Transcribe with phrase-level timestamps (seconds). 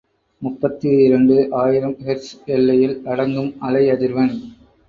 [0.41, 4.35] முப்பது இரண்டு ஆயிரம் ஹெர்ட்ஸ் எல்லையில் அடங்கும் அலைஅதிர்வெண்.